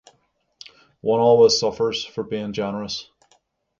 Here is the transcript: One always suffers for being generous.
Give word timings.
One 1.01 1.19
always 1.19 1.59
suffers 1.59 2.03
for 2.03 2.23
being 2.23 2.53
generous. 2.53 3.11